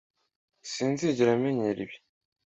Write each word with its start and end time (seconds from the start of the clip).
Sinzigera 0.71 1.33
menyera 1.43 1.79
ibi 1.85 1.97